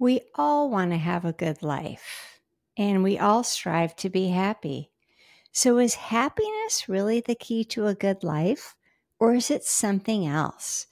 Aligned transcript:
We 0.00 0.22
all 0.34 0.70
want 0.70 0.92
to 0.92 0.96
have 0.96 1.26
a 1.26 1.34
good 1.34 1.62
life, 1.62 2.40
and 2.74 3.02
we 3.02 3.18
all 3.18 3.44
strive 3.44 3.94
to 3.96 4.08
be 4.08 4.28
happy. 4.28 4.90
So, 5.52 5.76
is 5.76 5.94
happiness 5.94 6.88
really 6.88 7.20
the 7.20 7.34
key 7.34 7.64
to 7.64 7.86
a 7.86 7.94
good 7.94 8.24
life, 8.24 8.76
or 9.18 9.34
is 9.34 9.50
it 9.50 9.62
something 9.62 10.26
else? 10.26 10.86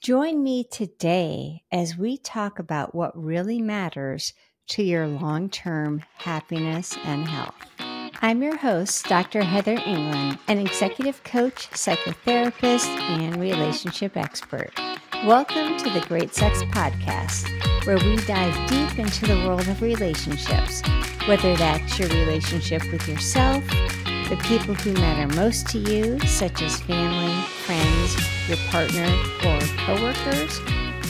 Join 0.00 0.42
me 0.42 0.64
today 0.64 1.64
as 1.70 1.98
we 1.98 2.16
talk 2.16 2.58
about 2.58 2.94
what 2.94 3.12
really 3.14 3.60
matters 3.60 4.32
to 4.68 4.82
your 4.82 5.06
long 5.06 5.50
term 5.50 6.02
happiness 6.14 6.96
and 7.04 7.28
health. 7.28 7.54
I'm 8.22 8.42
your 8.42 8.56
host, 8.56 9.04
Dr. 9.04 9.42
Heather 9.42 9.78
England, 9.84 10.38
an 10.48 10.58
executive 10.58 11.22
coach, 11.24 11.68
psychotherapist, 11.72 12.86
and 12.86 13.38
relationship 13.38 14.16
expert. 14.16 14.72
Welcome 15.26 15.76
to 15.76 15.90
the 15.90 16.02
Great 16.08 16.34
Sex 16.34 16.62
Podcast, 16.62 17.46
where 17.84 17.98
we 17.98 18.16
dive 18.24 18.54
deep 18.70 18.98
into 18.98 19.26
the 19.26 19.46
world 19.46 19.68
of 19.68 19.82
relationships, 19.82 20.80
whether 21.26 21.54
that's 21.56 21.98
your 21.98 22.08
relationship 22.08 22.90
with 22.90 23.06
yourself, 23.06 23.62
the 23.68 24.40
people 24.44 24.72
who 24.72 24.94
matter 24.94 25.30
most 25.36 25.68
to 25.68 25.78
you, 25.78 26.18
such 26.20 26.62
as 26.62 26.80
family, 26.80 27.38
friends, 27.66 28.16
your 28.48 28.56
partner, 28.70 29.04
or 29.44 29.60
coworkers, 29.84 30.58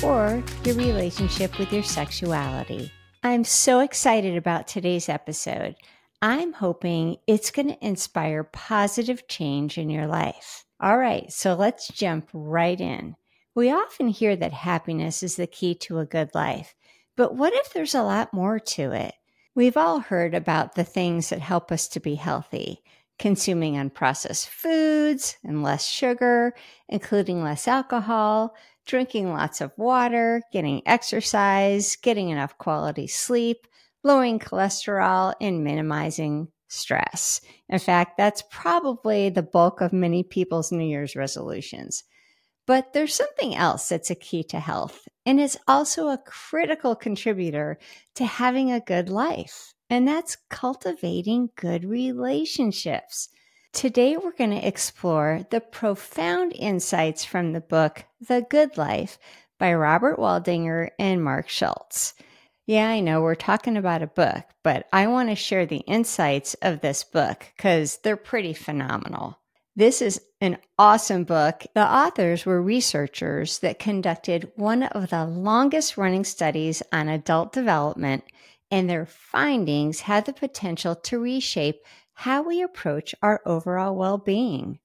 or 0.03 0.43
your 0.65 0.75
relationship 0.75 1.57
with 1.61 1.73
your 1.73 1.85
sexuality. 1.85 2.91
I'm 3.23 3.45
so 3.45 3.79
excited 3.79 4.37
about 4.37 4.67
today's 4.67 5.09
episode. 5.09 5.77
I'm 6.21 6.55
hoping 6.55 7.19
it's 7.29 7.53
going 7.53 7.69
to 7.69 7.87
inspire 7.87 8.43
positive 8.43 9.29
change 9.29 9.79
in 9.79 9.89
your 9.89 10.09
life. 10.09 10.65
All 10.81 10.99
right, 10.99 11.31
so 11.31 11.55
let's 11.55 11.87
jump 11.87 12.29
right 12.33 12.81
in. 12.81 13.15
We 13.55 13.71
often 13.71 14.09
hear 14.09 14.37
that 14.37 14.53
happiness 14.53 15.23
is 15.23 15.37
the 15.37 15.47
key 15.47 15.75
to 15.77 15.99
a 15.99 16.07
good 16.07 16.35
life, 16.35 16.75
but 17.17 17.35
what 17.35 17.53
if 17.53 17.73
there's 17.73 17.95
a 17.95 18.03
lot 18.03 18.33
more 18.33 18.59
to 18.59 18.93
it? 18.93 19.15
We've 19.55 19.77
all 19.77 20.01
heard 20.01 20.35
about 20.35 20.75
the 20.75 20.85
things 20.85 21.31
that 21.31 21.41
help 21.41 21.73
us 21.73 21.89
to 21.89 22.01
be 22.01 22.15
healthy 22.15 22.83
consuming 23.21 23.75
unprocessed 23.75 24.49
foods 24.49 25.37
and 25.45 25.63
less 25.63 25.87
sugar, 25.87 26.55
including 26.89 27.45
less 27.45 27.69
alcohol, 27.69 28.57
drinking 28.87 29.31
lots 29.31 29.61
of 29.61 29.71
water, 29.77 30.41
getting 30.55 30.81
exercise, 30.87 31.97
getting 31.97 32.31
enough 32.31 32.57
quality 32.57 33.07
sleep, 33.07 33.67
lowering 34.03 34.39
cholesterol, 34.39 35.35
and 35.39 35.63
minimizing 35.63 36.49
stress. 36.69 37.43
In 37.69 37.79
fact, 37.79 38.17
that's 38.17 38.43
probably 38.51 39.29
the 39.29 39.43
bulk 39.43 39.83
of 39.83 39.93
many 39.93 40.23
people's 40.23 40.73
New 40.73 40.87
Year's 40.87 41.15
resolutions. 41.15 42.05
But 42.71 42.93
there's 42.93 43.17
something 43.17 43.57
else 43.57 43.89
that's 43.89 44.13
a 44.13 44.15
key 44.15 44.45
to 44.45 44.61
health, 44.61 45.09
and 45.27 45.41
it's 45.41 45.57
also 45.67 46.07
a 46.07 46.23
critical 46.25 46.95
contributor 46.95 47.81
to 48.15 48.25
having 48.25 48.71
a 48.71 48.79
good 48.79 49.09
life, 49.09 49.75
and 49.91 50.07
that's 50.07 50.39
cultivating 50.51 51.51
good 51.57 51.85
relationships. 51.85 53.29
Today, 53.73 54.17
we're 54.17 54.37
going 54.37 54.53
to 54.53 54.65
explore 54.65 55.45
the 55.51 55.61
profound 55.61 56.53
insights 56.55 57.25
from 57.25 57.55
the 57.55 57.61
book 57.61 58.05
The 58.21 58.47
Good 58.49 58.79
Life 58.79 59.19
by 59.59 59.75
Robert 59.75 60.21
Waldinger 60.21 60.91
and 60.97 61.25
Marc 61.25 61.49
Schulz. 61.49 62.15
Yeah, 62.69 62.89
I 62.89 63.01
know 63.01 63.21
we're 63.21 63.35
talking 63.35 63.77
about 63.77 64.03
a 64.03 64.07
book, 64.07 64.45
but 64.63 64.87
I 64.93 65.09
want 65.09 65.29
to 65.31 65.35
share 65.35 65.67
the 65.67 65.83
insights 65.89 66.55
of 66.63 66.83
this 66.83 67.03
book 67.03 67.49
because 67.57 67.99
they're 68.05 68.17
pretty 68.17 68.53
phenomenal. 68.53 69.41
This 69.75 70.01
is 70.01 70.21
an 70.41 70.57
awesome 70.79 71.25
book. 71.25 71.65
The 71.75 71.87
authors 71.87 72.47
were 72.47 72.63
researchers 72.63 73.59
that 73.59 73.79
conducted 73.79 74.51
one 74.57 74.85
of 74.85 75.11
the 75.11 75.27
longest 75.27 75.99
running 75.99 76.25
studies 76.25 76.83
on 76.93 77.09
adult 77.09 77.53
development, 77.53 78.25
and 78.71 78.89
their 78.89 79.07
findings 79.07 80.01
had 80.01 80.25
the 80.25 80.33
potential 80.33 80.95
to 80.95 81.19
reshape 81.19 81.85
how 82.15 82.43
we 82.43 82.63
approach 82.63 83.15
our 83.23 83.43
overall 83.45 83.95
well 83.95 84.19
being. 84.19 84.79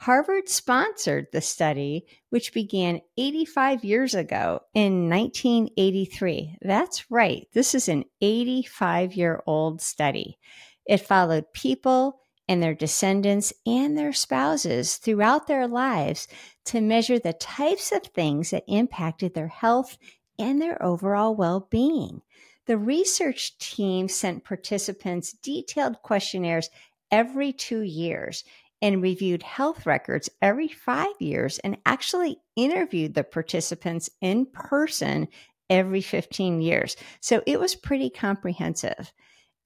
Harvard 0.00 0.48
sponsored 0.48 1.26
the 1.32 1.40
study, 1.40 2.06
which 2.30 2.54
began 2.54 3.00
85 3.16 3.84
years 3.84 4.14
ago 4.14 4.60
in 4.72 5.10
1983. 5.10 6.58
That's 6.62 7.10
right, 7.10 7.48
this 7.52 7.74
is 7.74 7.88
an 7.88 8.04
85 8.20 9.14
year 9.14 9.42
old 9.44 9.82
study. 9.82 10.38
It 10.86 10.98
followed 10.98 11.52
people 11.52 12.20
and 12.48 12.62
their 12.62 12.74
descendants 12.74 13.52
and 13.66 13.96
their 13.96 14.12
spouses 14.12 14.96
throughout 14.96 15.46
their 15.46 15.68
lives 15.68 16.26
to 16.64 16.80
measure 16.80 17.18
the 17.18 17.34
types 17.34 17.92
of 17.92 18.02
things 18.02 18.50
that 18.50 18.64
impacted 18.66 19.34
their 19.34 19.48
health 19.48 19.98
and 20.38 20.60
their 20.60 20.82
overall 20.82 21.34
well 21.34 21.68
being. 21.70 22.22
The 22.66 22.78
research 22.78 23.58
team 23.58 24.08
sent 24.08 24.44
participants 24.44 25.32
detailed 25.32 26.02
questionnaires 26.02 26.70
every 27.10 27.52
two 27.52 27.80
years 27.80 28.44
and 28.80 29.02
reviewed 29.02 29.42
health 29.42 29.86
records 29.86 30.30
every 30.40 30.68
five 30.68 31.14
years 31.18 31.58
and 31.60 31.78
actually 31.84 32.38
interviewed 32.56 33.14
the 33.14 33.24
participants 33.24 34.10
in 34.20 34.46
person 34.46 35.28
every 35.70 36.00
15 36.00 36.60
years. 36.60 36.96
So 37.20 37.42
it 37.46 37.58
was 37.58 37.74
pretty 37.74 38.10
comprehensive. 38.10 39.12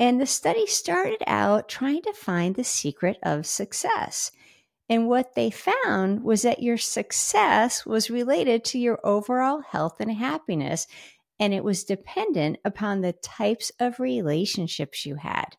And 0.03 0.21
the 0.21 0.27
study 0.27 0.67
started 0.67 1.23
out 1.29 1.69
trying 1.69 2.03
to 2.03 2.13
find 2.13 2.57
the 2.57 2.65
secret 2.65 3.19
of 3.23 3.47
success. 3.47 4.33
And 4.89 5.07
what 5.07 5.37
they 5.37 5.49
found 5.49 6.25
was 6.25 6.43
that 6.43 6.61
your 6.61 6.77
success 6.77 7.87
was 7.87 8.11
related 8.11 8.65
to 8.65 8.81
your 8.81 8.99
overall 9.05 9.61
health 9.61 10.01
and 10.01 10.11
happiness, 10.11 10.89
and 11.39 11.55
it 11.55 11.63
was 11.63 11.85
dependent 11.85 12.59
upon 12.65 13.01
the 13.01 13.13
types 13.13 13.71
of 13.79 14.01
relationships 14.01 15.07
you 15.07 15.15
had. 15.15 15.57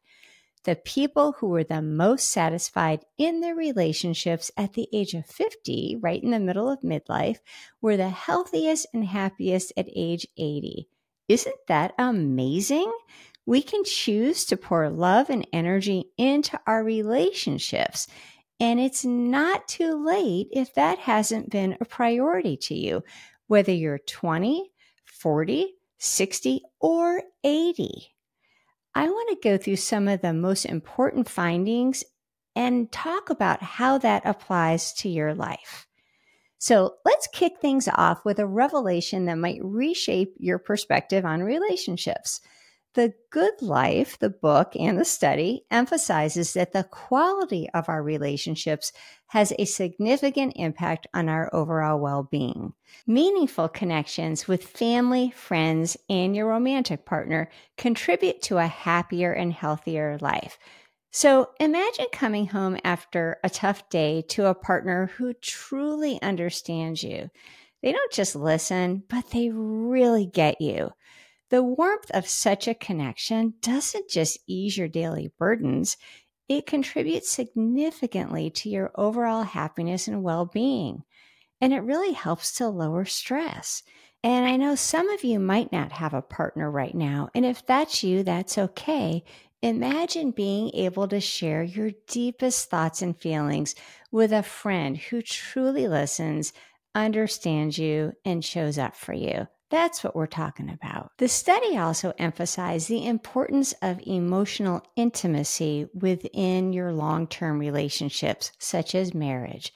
The 0.65 0.75
people 0.75 1.35
who 1.39 1.47
were 1.47 1.63
the 1.63 1.81
most 1.81 2.27
satisfied 2.27 3.05
in 3.17 3.39
their 3.39 3.55
relationships 3.55 4.51
at 4.57 4.73
the 4.73 4.89
age 4.91 5.13
of 5.13 5.25
50, 5.25 5.99
right 6.01 6.21
in 6.21 6.31
the 6.31 6.39
middle 6.41 6.69
of 6.69 6.81
midlife, 6.81 7.39
were 7.79 7.95
the 7.95 8.09
healthiest 8.09 8.87
and 8.93 9.05
happiest 9.05 9.71
at 9.77 9.87
age 9.95 10.27
80. 10.35 10.89
Isn't 11.29 11.55
that 11.69 11.93
amazing? 11.97 12.91
We 13.45 13.61
can 13.61 13.83
choose 13.83 14.45
to 14.45 14.57
pour 14.57 14.89
love 14.89 15.29
and 15.29 15.47
energy 15.51 16.05
into 16.17 16.59
our 16.65 16.83
relationships. 16.83 18.07
And 18.59 18.79
it's 18.79 19.03
not 19.03 19.67
too 19.67 20.05
late 20.05 20.47
if 20.51 20.73
that 20.75 20.99
hasn't 20.99 21.49
been 21.49 21.77
a 21.81 21.85
priority 21.85 22.55
to 22.57 22.75
you, 22.75 23.03
whether 23.47 23.73
you're 23.73 23.99
20, 23.99 24.71
40, 25.05 25.73
60, 25.97 26.61
or 26.79 27.23
80. 27.43 28.13
I 28.95 29.07
want 29.07 29.29
to 29.29 29.49
go 29.49 29.57
through 29.57 29.77
some 29.77 30.07
of 30.07 30.21
the 30.21 30.33
most 30.33 30.65
important 30.65 31.27
findings 31.27 32.03
and 32.55 32.91
talk 32.91 33.29
about 33.29 33.63
how 33.63 33.97
that 33.97 34.21
applies 34.25 34.93
to 34.93 35.09
your 35.09 35.33
life. 35.33 35.87
So 36.59 36.95
let's 37.03 37.27
kick 37.27 37.53
things 37.59 37.89
off 37.93 38.23
with 38.23 38.39
a 38.39 38.47
revelation 38.47 39.25
that 39.25 39.37
might 39.37 39.59
reshape 39.61 40.35
your 40.37 40.59
perspective 40.59 41.25
on 41.25 41.41
relationships. 41.41 42.39
The 42.95 43.15
Good 43.31 43.59
Life, 43.61 44.19
the 44.19 44.29
book 44.29 44.75
and 44.75 44.99
the 44.99 45.05
study, 45.05 45.65
emphasizes 45.71 46.53
that 46.53 46.73
the 46.73 46.83
quality 46.83 47.67
of 47.73 47.89
our 47.89 48.03
relationships 48.03 48.91
has 49.29 49.51
a 49.57 49.65
significant 49.65 50.53
impact 50.57 51.07
on 51.11 51.27
our 51.27 51.49
overall 51.53 51.99
well 51.99 52.21
being. 52.21 52.73
Meaningful 53.07 53.69
connections 53.69 54.47
with 54.47 54.63
family, 54.63 55.31
friends, 55.31 55.97
and 56.07 56.35
your 56.35 56.47
romantic 56.47 57.03
partner 57.03 57.49
contribute 57.77 58.43
to 58.43 58.59
a 58.59 58.67
happier 58.67 59.33
and 59.33 59.51
healthier 59.51 60.19
life. 60.21 60.59
So 61.09 61.49
imagine 61.59 62.05
coming 62.11 62.45
home 62.45 62.77
after 62.83 63.37
a 63.43 63.49
tough 63.49 63.89
day 63.89 64.21
to 64.29 64.45
a 64.45 64.55
partner 64.55 65.11
who 65.17 65.33
truly 65.33 66.21
understands 66.21 67.03
you. 67.03 67.31
They 67.81 67.91
don't 67.91 68.11
just 68.11 68.35
listen, 68.35 69.03
but 69.09 69.31
they 69.31 69.49
really 69.49 70.27
get 70.27 70.61
you. 70.61 70.91
The 71.53 71.61
warmth 71.61 72.09
of 72.15 72.27
such 72.27 72.67
a 72.67 72.73
connection 72.73 73.53
doesn't 73.61 74.09
just 74.09 74.39
ease 74.47 74.75
your 74.75 74.87
daily 74.87 75.31
burdens, 75.37 75.97
it 76.49 76.65
contributes 76.65 77.29
significantly 77.29 78.49
to 78.49 78.69
your 78.69 78.91
overall 78.95 79.43
happiness 79.43 80.07
and 80.07 80.23
well 80.23 80.47
being. 80.47 81.03
And 81.61 81.71
it 81.71 81.81
really 81.81 82.13
helps 82.13 82.55
to 82.55 82.67
lower 82.69 83.05
stress. 83.05 83.83
And 84.23 84.47
I 84.47 84.57
know 84.57 84.73
some 84.73 85.09
of 85.11 85.23
you 85.23 85.39
might 85.39 85.71
not 85.71 85.91
have 85.91 86.15
a 86.15 86.23
partner 86.23 86.71
right 86.71 86.95
now. 86.95 87.29
And 87.35 87.45
if 87.45 87.63
that's 87.63 88.03
you, 88.03 88.23
that's 88.23 88.57
okay. 88.57 89.23
Imagine 89.61 90.31
being 90.31 90.71
able 90.73 91.07
to 91.09 91.19
share 91.21 91.61
your 91.61 91.91
deepest 92.07 92.71
thoughts 92.71 93.03
and 93.03 93.15
feelings 93.15 93.75
with 94.11 94.33
a 94.33 94.41
friend 94.41 94.97
who 94.97 95.21
truly 95.21 95.87
listens, 95.87 96.51
understands 96.95 97.77
you, 97.77 98.13
and 98.25 98.43
shows 98.43 98.79
up 98.79 98.95
for 98.95 99.13
you. 99.13 99.47
That's 99.73 100.03
what 100.03 100.15
we're 100.15 100.27
talking 100.27 100.69
about. 100.69 101.13
The 101.17 101.27
study 101.27 101.75
also 101.77 102.13
emphasized 102.19 102.87
the 102.87 103.07
importance 103.07 103.73
of 103.81 103.99
emotional 104.05 104.83
intimacy 104.95 105.87
within 105.95 106.73
your 106.73 106.93
long 106.93 107.25
term 107.25 107.57
relationships, 107.57 108.51
such 108.59 108.93
as 108.93 109.15
marriage. 109.15 109.73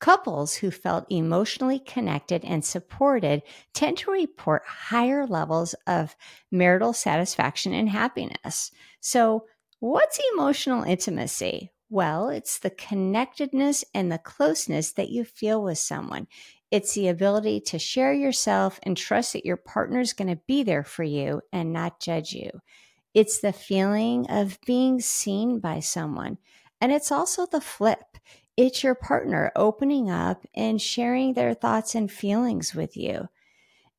Couples 0.00 0.56
who 0.56 0.72
felt 0.72 1.06
emotionally 1.10 1.78
connected 1.78 2.44
and 2.44 2.64
supported 2.64 3.42
tend 3.72 3.98
to 3.98 4.10
report 4.10 4.64
higher 4.66 5.28
levels 5.28 5.76
of 5.86 6.16
marital 6.50 6.92
satisfaction 6.92 7.72
and 7.72 7.88
happiness. 7.88 8.72
So, 8.98 9.44
what's 9.78 10.18
emotional 10.34 10.82
intimacy? 10.82 11.70
Well, 11.88 12.28
it's 12.28 12.58
the 12.58 12.70
connectedness 12.70 13.84
and 13.94 14.10
the 14.10 14.18
closeness 14.18 14.92
that 14.92 15.10
you 15.10 15.24
feel 15.24 15.62
with 15.62 15.78
someone. 15.78 16.26
It's 16.70 16.94
the 16.94 17.08
ability 17.08 17.60
to 17.60 17.78
share 17.78 18.12
yourself 18.12 18.80
and 18.82 18.96
trust 18.96 19.32
that 19.32 19.46
your 19.46 19.56
partner 19.56 20.00
is 20.00 20.12
going 20.12 20.28
to 20.28 20.42
be 20.48 20.64
there 20.64 20.82
for 20.82 21.04
you 21.04 21.42
and 21.52 21.72
not 21.72 22.00
judge 22.00 22.32
you. 22.32 22.50
It's 23.14 23.38
the 23.40 23.52
feeling 23.52 24.26
of 24.28 24.58
being 24.66 25.00
seen 25.00 25.60
by 25.60 25.80
someone. 25.80 26.38
And 26.80 26.92
it's 26.92 27.12
also 27.12 27.46
the 27.46 27.60
flip. 27.60 28.18
It's 28.56 28.82
your 28.82 28.94
partner 28.94 29.52
opening 29.54 30.10
up 30.10 30.44
and 30.54 30.82
sharing 30.82 31.34
their 31.34 31.54
thoughts 31.54 31.94
and 31.94 32.10
feelings 32.10 32.74
with 32.74 32.96
you. 32.96 33.28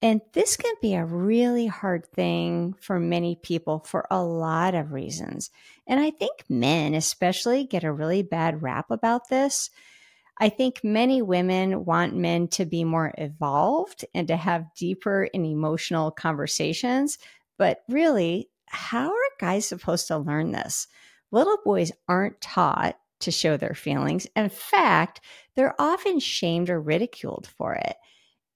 And 0.02 0.22
this 0.34 0.58
can 0.58 0.76
be 0.80 0.94
a 0.94 1.06
really 1.06 1.66
hard 1.66 2.06
thing 2.06 2.76
for 2.80 3.00
many 3.00 3.36
people 3.36 3.80
for 3.80 4.06
a 4.12 4.24
lot 4.24 4.76
of 4.76 4.92
reasons. 4.92 5.50
And 5.88 6.00
I 6.00 6.12
think 6.12 6.44
men, 6.48 6.94
especially, 6.94 7.66
get 7.66 7.84
a 7.84 7.92
really 7.92 8.22
bad 8.22 8.62
rap 8.62 8.92
about 8.92 9.30
this. 9.30 9.72
I 10.40 10.50
think 10.50 10.84
many 10.84 11.24
women 11.24 11.84
want 11.84 12.16
men 12.16 12.48
to 12.50 12.66
be 12.66 12.84
more 12.84 13.12
evolved 13.18 14.06
and 14.14 14.28
to 14.28 14.38
have 14.38 14.74
deeper 14.76 15.28
and 15.34 15.44
emotional 15.46 16.12
conversations. 16.12 17.18
But 17.58 17.84
really, 17.90 18.50
how 18.68 19.10
are 19.10 19.38
guys 19.40 19.66
supposed 19.66 20.08
to 20.08 20.20
learn 20.20 20.52
this? 20.52 20.88
Little 21.32 21.58
boys 21.66 21.92
aren't 22.08 22.40
taught 22.40 23.00
to 23.22 23.32
show 23.32 23.58
their 23.58 23.74
feelings. 23.74 24.28
In 24.36 24.50
fact, 24.50 25.22
they're 25.56 25.80
often 25.82 26.20
shamed 26.20 26.70
or 26.70 26.80
ridiculed 26.80 27.48
for 27.58 27.74
it. 27.74 27.96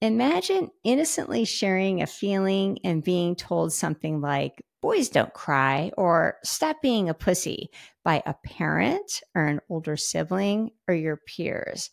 Imagine 0.02 0.68
innocently 0.82 1.44
sharing 1.44 2.02
a 2.02 2.08
feeling 2.08 2.80
and 2.82 3.04
being 3.04 3.36
told 3.36 3.72
something 3.72 4.20
like, 4.20 4.60
boys 4.80 5.08
don't 5.08 5.32
cry 5.32 5.92
or 5.96 6.38
stop 6.42 6.82
being 6.82 7.08
a 7.08 7.14
pussy 7.14 7.70
by 8.04 8.20
a 8.26 8.34
parent 8.34 9.22
or 9.36 9.46
an 9.46 9.60
older 9.70 9.96
sibling 9.96 10.72
or 10.88 10.94
your 10.94 11.16
peers. 11.16 11.88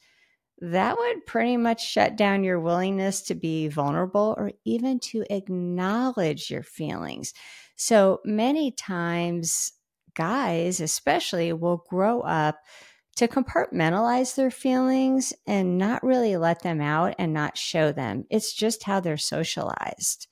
That 0.58 0.98
would 0.98 1.28
pretty 1.28 1.56
much 1.56 1.88
shut 1.88 2.16
down 2.16 2.44
your 2.44 2.60
willingness 2.60 3.22
to 3.28 3.36
be 3.36 3.68
vulnerable 3.68 4.34
or 4.40 4.54
even 4.66 5.00
to 5.02 5.24
acknowledge 5.30 6.50
your 6.50 6.64
feelings. 6.64 7.36
So 7.76 8.22
many 8.26 8.72
times, 8.72 9.72
guys, 10.16 10.82
especially, 10.82 11.54
will 11.54 11.86
grow 11.88 12.22
up 12.22 12.58
to 13.20 13.28
compartmentalize 13.28 14.36
their 14.36 14.50
feelings 14.50 15.34
and 15.46 15.78
not 15.78 16.02
really 16.02 16.38
let 16.38 16.62
them 16.62 16.80
out 16.80 17.14
and 17.20 17.34
not 17.34 17.58
show 17.58 17.92
them. 17.92 18.24
It's 18.30 18.54
just 18.54 18.84
how 18.84 19.02
they're 19.02 19.18
socialized. 19.18 20.28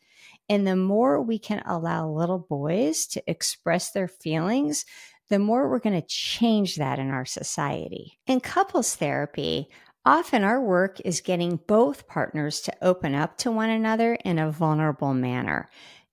And 0.48 0.66
the 0.66 0.78
more 0.78 1.22
we 1.22 1.38
can 1.38 1.62
allow 1.66 2.08
little 2.08 2.40
boys 2.40 3.06
to 3.08 3.22
express 3.30 3.92
their 3.92 4.08
feelings, 4.08 4.86
the 5.28 5.38
more 5.38 5.70
we're 5.70 5.80
going 5.80 6.02
to 6.02 6.08
change 6.08 6.78
that 6.78 6.98
in 6.98 7.10
our 7.10 7.26
society. 7.26 8.20
In 8.26 8.40
couples 8.40 8.96
therapy, 8.96 9.68
often 10.06 10.46
our 10.46 10.62
work 10.62 11.02
is 11.04 11.20
getting 11.20 11.60
both 11.68 12.08
partners 12.08 12.62
to 12.62 12.74
open 12.82 13.14
up 13.14 13.38
to 13.40 13.52
one 13.52 13.70
another 13.70 14.14
in 14.24 14.40
a 14.40 14.50
vulnerable 14.50 15.14
manner. 15.14 15.70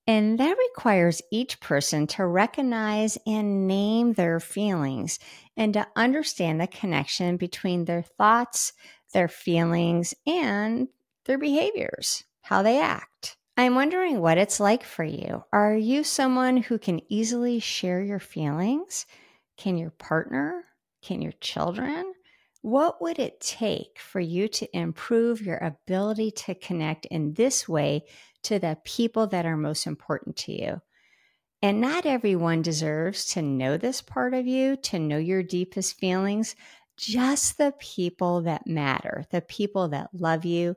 And 0.06 0.38
that 0.38 0.56
requires 0.58 1.22
each 1.30 1.60
person 1.60 2.06
to 2.08 2.26
recognize 2.26 3.16
and 3.26 3.66
name 3.66 4.12
their 4.12 4.38
feelings 4.38 5.18
and 5.56 5.72
to 5.74 5.86
understand 5.96 6.60
the 6.60 6.66
connection 6.66 7.38
between 7.38 7.86
their 7.86 8.02
thoughts, 8.02 8.74
their 9.14 9.28
feelings, 9.28 10.14
and 10.26 10.88
their 11.24 11.38
behaviors, 11.38 12.24
how 12.42 12.62
they 12.62 12.80
act. 12.80 13.38
I'm 13.56 13.76
wondering 13.76 14.20
what 14.20 14.36
it's 14.36 14.60
like 14.60 14.82
for 14.82 15.04
you. 15.04 15.44
Are 15.52 15.74
you 15.74 16.04
someone 16.04 16.58
who 16.58 16.78
can 16.78 17.00
easily 17.08 17.60
share 17.60 18.02
your 18.02 18.18
feelings? 18.18 19.06
Can 19.56 19.78
your 19.78 19.90
partner? 19.90 20.64
Can 21.02 21.22
your 21.22 21.32
children? 21.40 22.12
What 22.62 23.00
would 23.00 23.18
it 23.18 23.40
take 23.40 23.98
for 23.98 24.20
you 24.20 24.48
to 24.48 24.76
improve 24.76 25.40
your 25.40 25.58
ability 25.58 26.32
to 26.32 26.54
connect 26.54 27.06
in 27.06 27.34
this 27.34 27.68
way 27.68 28.04
to 28.44 28.58
the 28.58 28.78
people 28.84 29.26
that 29.28 29.46
are 29.46 29.56
most 29.56 29.86
important 29.86 30.36
to 30.36 30.52
you. 30.52 30.80
And 31.62 31.80
not 31.80 32.04
everyone 32.04 32.62
deserves 32.62 33.24
to 33.32 33.42
know 33.42 33.76
this 33.76 34.02
part 34.02 34.34
of 34.34 34.46
you, 34.46 34.76
to 34.76 34.98
know 34.98 35.16
your 35.16 35.42
deepest 35.42 35.98
feelings, 35.98 36.54
just 36.96 37.56
the 37.58 37.72
people 37.78 38.42
that 38.42 38.66
matter, 38.66 39.24
the 39.30 39.40
people 39.40 39.88
that 39.88 40.10
love 40.12 40.44
you 40.44 40.76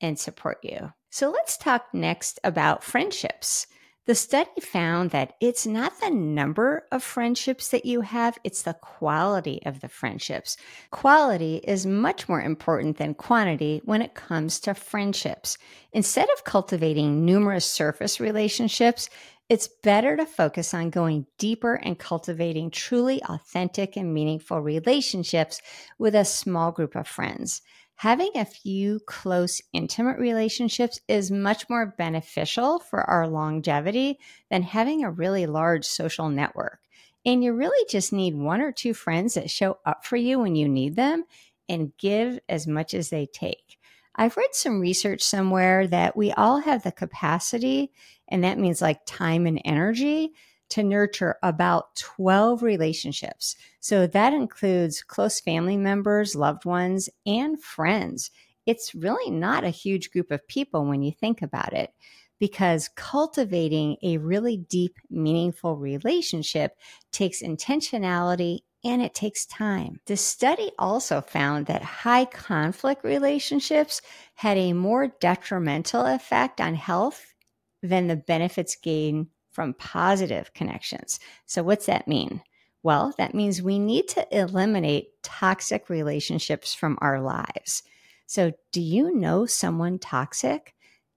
and 0.00 0.18
support 0.18 0.58
you. 0.62 0.92
So 1.10 1.30
let's 1.30 1.56
talk 1.56 1.86
next 1.94 2.38
about 2.44 2.84
friendships. 2.84 3.66
The 4.06 4.14
study 4.14 4.60
found 4.60 5.10
that 5.10 5.34
it's 5.40 5.66
not 5.66 6.00
the 6.00 6.10
number 6.10 6.84
of 6.92 7.02
friendships 7.02 7.70
that 7.70 7.84
you 7.84 8.02
have, 8.02 8.38
it's 8.44 8.62
the 8.62 8.74
quality 8.74 9.60
of 9.66 9.80
the 9.80 9.88
friendships. 9.88 10.56
Quality 10.92 11.56
is 11.64 11.86
much 11.86 12.28
more 12.28 12.40
important 12.40 12.98
than 12.98 13.14
quantity 13.14 13.82
when 13.84 14.02
it 14.02 14.14
comes 14.14 14.60
to 14.60 14.74
friendships. 14.74 15.58
Instead 15.92 16.28
of 16.30 16.44
cultivating 16.44 17.24
numerous 17.24 17.66
surface 17.66 18.20
relationships, 18.20 19.10
it's 19.48 19.68
better 19.82 20.16
to 20.16 20.24
focus 20.26 20.72
on 20.72 20.90
going 20.90 21.26
deeper 21.36 21.74
and 21.74 21.98
cultivating 21.98 22.70
truly 22.70 23.20
authentic 23.24 23.96
and 23.96 24.14
meaningful 24.14 24.60
relationships 24.60 25.60
with 25.98 26.14
a 26.14 26.24
small 26.24 26.70
group 26.70 26.94
of 26.94 27.08
friends 27.08 27.60
having 27.96 28.30
a 28.34 28.44
few 28.44 29.00
close, 29.06 29.60
intimate 29.72 30.18
relationships 30.18 31.00
is 31.08 31.30
much 31.30 31.68
more 31.68 31.94
beneficial 31.98 32.78
for 32.78 33.00
our 33.00 33.26
longevity 33.26 34.18
than 34.50 34.62
having 34.62 35.02
a 35.02 35.10
really 35.10 35.46
large 35.46 35.84
social 35.84 36.28
network. 36.28 36.80
And 37.24 37.42
you 37.42 37.54
really 37.54 37.84
just 37.88 38.12
need 38.12 38.36
one 38.36 38.60
or 38.60 38.70
two 38.70 38.94
friends 38.94 39.34
that 39.34 39.50
show 39.50 39.78
up 39.84 40.04
for 40.04 40.16
you 40.16 40.38
when 40.38 40.54
you 40.54 40.68
need 40.68 40.94
them 40.94 41.24
and 41.68 41.96
give 41.98 42.38
as 42.48 42.66
much 42.66 42.94
as 42.94 43.10
they 43.10 43.26
take. 43.26 43.78
I've 44.14 44.36
read 44.36 44.54
some 44.54 44.80
research 44.80 45.22
somewhere 45.22 45.86
that 45.88 46.16
we 46.16 46.32
all 46.32 46.60
have 46.60 46.82
the 46.82 46.92
capacity, 46.92 47.92
and 48.28 48.44
that 48.44 48.58
means 48.58 48.80
like 48.80 49.00
time 49.06 49.46
and 49.46 49.60
energy 49.64 50.32
to 50.70 50.82
nurture 50.82 51.36
about 51.42 51.94
12 51.96 52.62
relationships. 52.62 53.56
So 53.80 54.06
that 54.06 54.32
includes 54.32 55.02
close 55.02 55.40
family 55.40 55.76
members, 55.76 56.34
loved 56.34 56.64
ones, 56.64 57.08
and 57.24 57.60
friends. 57.62 58.30
It's 58.66 58.94
really 58.94 59.30
not 59.30 59.64
a 59.64 59.70
huge 59.70 60.10
group 60.10 60.30
of 60.30 60.46
people 60.48 60.84
when 60.84 61.02
you 61.02 61.12
think 61.12 61.42
about 61.42 61.72
it, 61.72 61.92
because 62.38 62.90
cultivating 62.96 63.96
a 64.02 64.18
really 64.18 64.56
deep, 64.56 64.96
meaningful 65.08 65.76
relationship 65.76 66.76
takes 67.12 67.42
intentionality 67.42 68.60
and 68.84 69.02
it 69.02 69.14
takes 69.14 69.46
time. 69.46 70.00
The 70.06 70.16
study 70.16 70.70
also 70.78 71.20
found 71.20 71.66
that 71.66 71.82
high 71.82 72.24
conflict 72.24 73.04
relationships 73.04 74.00
had 74.34 74.56
a 74.56 74.72
more 74.72 75.08
detrimental 75.20 76.06
effect 76.06 76.60
on 76.60 76.74
health 76.74 77.34
than 77.82 78.06
the 78.06 78.16
benefits 78.16 78.76
gained 78.76 79.28
from 79.56 79.72
positive 79.72 80.52
connections. 80.52 81.18
So, 81.46 81.62
what's 81.62 81.86
that 81.86 82.06
mean? 82.06 82.42
Well, 82.82 83.14
that 83.16 83.34
means 83.34 83.62
we 83.62 83.78
need 83.78 84.06
to 84.08 84.26
eliminate 84.30 85.22
toxic 85.22 85.88
relationships 85.88 86.74
from 86.74 86.98
our 87.00 87.22
lives. 87.22 87.82
So, 88.26 88.52
do 88.70 88.82
you 88.82 89.14
know 89.14 89.46
someone 89.46 89.98
toxic? 89.98 90.74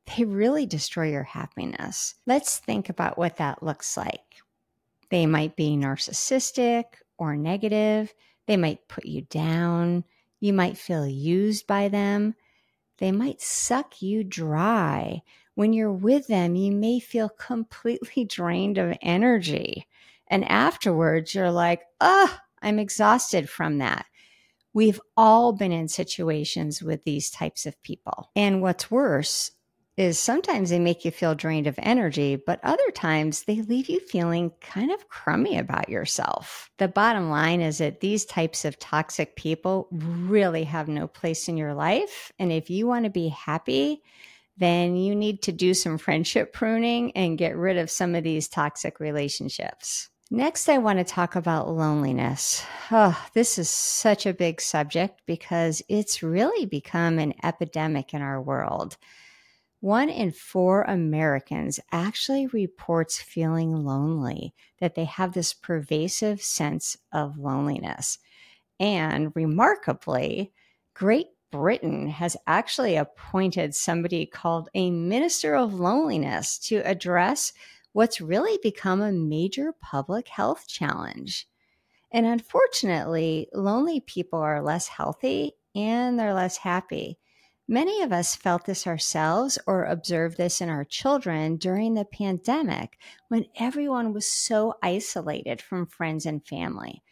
They 0.07 0.23
really 0.23 0.65
destroy 0.65 1.11
your 1.11 1.23
happiness. 1.23 2.15
Let's 2.25 2.59
think 2.59 2.87
about 2.87 3.17
what 3.17 3.35
that 3.37 3.61
looks 3.61 3.97
like. 3.97 4.37
They 5.11 5.25
might 5.25 5.57
be 5.57 5.75
narcissistic 5.75 6.85
or 7.17 7.35
negative. 7.35 8.13
They 8.47 8.55
might 8.55 8.87
put 8.87 9.05
you 9.05 9.23
down. 9.23 10.05
You 10.39 10.53
might 10.53 10.77
feel 10.77 11.05
used 11.05 11.67
by 11.67 11.89
them. 11.89 12.35
They 12.99 13.11
might 13.11 13.41
suck 13.41 14.01
you 14.01 14.23
dry 14.23 15.23
when 15.59 15.73
you're 15.73 15.91
with 15.91 16.27
them, 16.27 16.55
you 16.55 16.71
may 16.71 17.01
feel 17.01 17.27
completely 17.27 18.23
drained 18.29 18.77
of 18.77 18.97
energy. 19.01 19.87
And 20.25 20.49
afterwards, 20.49 21.35
you're 21.35 21.51
like, 21.51 21.81
oh, 21.99 22.33
I'm 22.61 22.79
exhausted 22.79 23.49
from 23.49 23.79
that. 23.79 24.05
We've 24.71 25.01
all 25.17 25.51
been 25.51 25.73
in 25.73 25.89
situations 25.89 26.81
with 26.81 27.03
these 27.03 27.29
types 27.29 27.65
of 27.65 27.81
people. 27.83 28.31
And 28.37 28.61
what's 28.61 28.89
worse 28.89 29.51
is 29.99 30.17
sometimes 30.17 30.69
they 30.69 30.79
make 30.79 31.03
you 31.03 31.11
feel 31.11 31.35
drained 31.35 31.67
of 31.67 31.77
energy, 31.79 32.37
but 32.37 32.61
other 32.63 32.89
times 32.91 33.43
they 33.43 33.61
leave 33.63 33.89
you 33.89 33.99
feeling 33.99 34.49
kind 34.61 34.91
of 34.91 35.09
crummy 35.09 35.57
about 35.57 35.89
yourself. 35.89 36.71
The 36.77 36.87
bottom 36.87 37.29
line 37.29 37.59
is 37.59 37.79
that 37.79 37.99
these 37.99 38.23
types 38.23 38.63
of 38.63 38.79
toxic 38.79 39.35
people 39.35 39.89
really 39.91 40.63
have 40.63 40.87
no 40.87 41.05
place 41.05 41.49
in 41.49 41.57
your 41.57 41.73
life. 41.73 42.31
And 42.39 42.49
if 42.49 42.69
you 42.69 42.87
want 42.87 43.03
to 43.03 43.09
be 43.09 43.27
happy, 43.27 44.01
then 44.55 44.95
you 44.95 45.13
need 45.13 45.41
to 45.41 45.51
do 45.51 45.73
some 45.73 45.97
friendship 45.97 46.53
pruning 46.53 47.11
and 47.11 47.37
get 47.37 47.57
rid 47.57 47.77
of 47.77 47.91
some 47.91 48.15
of 48.15 48.23
these 48.23 48.47
toxic 48.47 49.01
relationships. 49.01 50.07
Next, 50.31 50.69
I 50.69 50.77
want 50.77 50.99
to 50.99 51.03
talk 51.03 51.35
about 51.35 51.69
loneliness. 51.69 52.63
Oh, 52.89 53.21
this 53.33 53.57
is 53.57 53.69
such 53.69 54.25
a 54.25 54.33
big 54.33 54.61
subject 54.61 55.23
because 55.25 55.81
it's 55.89 56.23
really 56.23 56.65
become 56.65 57.19
an 57.19 57.33
epidemic 57.43 58.13
in 58.13 58.21
our 58.21 58.41
world. 58.41 58.95
One 59.81 60.09
in 60.09 60.31
four 60.31 60.83
Americans 60.83 61.79
actually 61.91 62.47
reports 62.47 63.21
feeling 63.21 63.85
lonely, 63.85 64.53
that 64.79 64.95
they 64.95 65.05
have 65.05 65.33
this 65.33 65.53
pervasive 65.53 66.41
sense 66.41 66.97
of 67.13 67.37
loneliness. 67.37 68.17
And 68.79 69.31
remarkably, 69.35 70.51
Great 70.93 71.27
Britain 71.51 72.07
has 72.09 72.35
actually 72.45 72.97
appointed 72.97 73.73
somebody 73.73 74.25
called 74.25 74.69
a 74.73 74.91
Minister 74.91 75.55
of 75.55 75.73
Loneliness 75.73 76.57
to 76.67 76.77
address 76.77 77.53
what's 77.93 78.21
really 78.21 78.59
become 78.61 79.01
a 79.01 79.11
major 79.11 79.73
public 79.81 80.27
health 80.27 80.67
challenge. 80.67 81.47
And 82.11 82.25
unfortunately, 82.25 83.47
lonely 83.53 84.01
people 84.01 84.39
are 84.39 84.61
less 84.61 84.87
healthy 84.87 85.53
and 85.73 86.19
they're 86.19 86.33
less 86.33 86.57
happy. 86.57 87.17
Many 87.71 88.01
of 88.01 88.11
us 88.11 88.35
felt 88.35 88.65
this 88.65 88.87
ourselves 88.87 89.59
or 89.67 89.85
observed 89.85 90.37
this 90.37 90.59
in 90.59 90.69
our 90.69 90.83
children 90.83 91.57
during 91.57 91.93
the 91.93 92.03
pandemic 92.03 92.97
when 93.27 93.45
everyone 93.59 94.11
was 94.11 94.25
so 94.25 94.73
isolated 94.81 95.61
from 95.61 95.85
friends 95.85 96.25
and 96.25 96.43
family. 96.43 97.03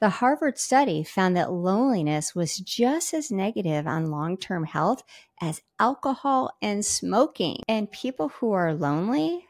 The 0.00 0.10
Harvard 0.10 0.56
study 0.56 1.02
found 1.02 1.36
that 1.36 1.50
loneliness 1.50 2.32
was 2.32 2.58
just 2.58 3.12
as 3.12 3.32
negative 3.32 3.88
on 3.88 4.12
long 4.12 4.36
term 4.36 4.62
health 4.66 5.02
as 5.40 5.62
alcohol 5.80 6.52
and 6.62 6.86
smoking. 6.86 7.64
And 7.66 7.90
people 7.90 8.28
who 8.28 8.52
are 8.52 8.72
lonely, 8.72 9.48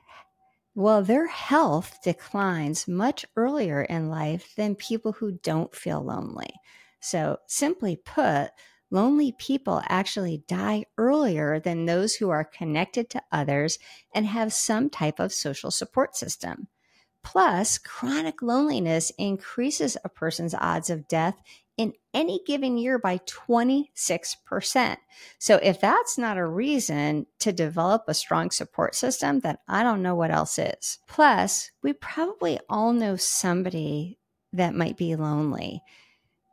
well, 0.74 1.02
their 1.02 1.26
health 1.26 1.98
declines 2.02 2.88
much 2.88 3.26
earlier 3.36 3.82
in 3.82 4.08
life 4.08 4.54
than 4.56 4.76
people 4.76 5.12
who 5.12 5.32
don't 5.42 5.74
feel 5.74 6.02
lonely. 6.02 6.54
So, 7.00 7.36
simply 7.48 7.96
put, 7.96 8.48
lonely 8.90 9.32
people 9.32 9.82
actually 9.88 10.42
die 10.46 10.84
earlier 10.98 11.58
than 11.60 11.86
those 11.86 12.14
who 12.14 12.30
are 12.30 12.44
connected 12.44 13.10
to 13.10 13.22
others 13.32 13.78
and 14.14 14.26
have 14.26 14.52
some 14.52 14.90
type 14.90 15.18
of 15.18 15.32
social 15.32 15.70
support 15.70 16.16
system. 16.16 16.68
Plus, 17.22 17.78
chronic 17.78 18.42
loneliness 18.42 19.10
increases 19.18 19.96
a 20.04 20.08
person's 20.08 20.54
odds 20.54 20.90
of 20.90 21.08
death 21.08 21.40
in 21.76 21.92
any 22.12 22.40
given 22.46 22.78
year 22.78 22.98
by 22.98 23.18
26%. 23.18 24.96
So, 25.38 25.56
if 25.62 25.80
that's 25.80 26.18
not 26.18 26.36
a 26.36 26.46
reason 26.46 27.26
to 27.40 27.52
develop 27.52 28.04
a 28.06 28.14
strong 28.14 28.50
support 28.50 28.94
system, 28.94 29.40
then 29.40 29.56
I 29.66 29.82
don't 29.82 30.02
know 30.02 30.14
what 30.14 30.30
else 30.30 30.58
is. 30.58 30.98
Plus, 31.08 31.70
we 31.82 31.94
probably 31.94 32.60
all 32.68 32.92
know 32.92 33.16
somebody 33.16 34.18
that 34.52 34.74
might 34.74 34.96
be 34.96 35.16
lonely. 35.16 35.82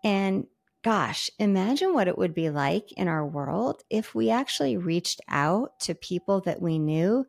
And 0.03 0.47
gosh, 0.83 1.29
imagine 1.37 1.93
what 1.93 2.07
it 2.07 2.17
would 2.17 2.33
be 2.33 2.49
like 2.49 2.91
in 2.93 3.07
our 3.07 3.25
world 3.25 3.83
if 3.89 4.15
we 4.15 4.29
actually 4.29 4.77
reached 4.77 5.21
out 5.27 5.79
to 5.81 5.95
people 5.95 6.41
that 6.41 6.61
we 6.61 6.79
knew 6.79 7.25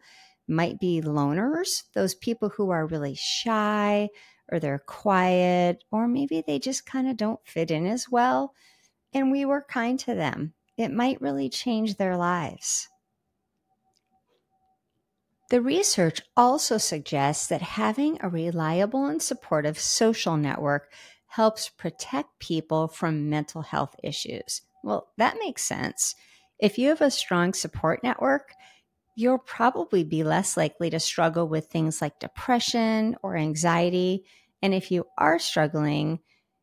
might 0.49 0.80
be 0.80 1.00
loners, 1.00 1.85
those 1.94 2.14
people 2.14 2.49
who 2.50 2.71
are 2.71 2.87
really 2.87 3.14
shy 3.14 4.09
or 4.50 4.59
they're 4.59 4.82
quiet, 4.87 5.85
or 5.90 6.09
maybe 6.09 6.42
they 6.47 6.59
just 6.59 6.85
kind 6.85 7.09
of 7.09 7.16
don't 7.16 7.40
fit 7.44 7.71
in 7.71 7.87
as 7.87 8.06
well. 8.11 8.54
And 9.12 9.30
we 9.30 9.44
were 9.44 9.64
kind 9.68 9.99
to 10.00 10.14
them. 10.14 10.54
It 10.76 10.90
might 10.90 11.21
really 11.21 11.49
change 11.49 11.97
their 11.97 12.16
lives. 12.16 12.88
The 15.50 15.61
research 15.61 16.23
also 16.35 16.78
suggests 16.78 17.47
that 17.49 17.61
having 17.61 18.16
a 18.21 18.28
reliable 18.28 19.04
and 19.04 19.21
supportive 19.21 19.78
social 19.78 20.38
network 20.38 20.90
helps 21.33 21.71
protect 21.71 22.39
people 22.41 22.87
from 22.89 23.31
mental 23.31 23.62
health 23.62 23.97
issues. 24.03 24.61
Well, 24.85 25.09
that 25.17 25.39
makes 25.39 25.65
sense. 25.65 26.15
If 26.59 26.77
you 26.77 26.91
have 26.91 27.01
a 27.01 27.11
strong 27.11 27.55
support 27.55 28.03
network, 28.03 28.53
you'll 29.17 29.39
probably 29.39 30.05
be 30.05 30.25
less 30.25 30.59
likely 30.59 30.91
to 30.91 31.01
struggle 31.01 31.49
with 31.49 31.69
things 31.69 32.03
like 32.03 32.21
depression 32.21 33.17
or 33.23 33.35
anxiety. 33.35 34.25
And 34.61 34.75
if 34.75 34.91
you 34.91 35.07
are 35.17 35.39
struggling, 35.39 36.21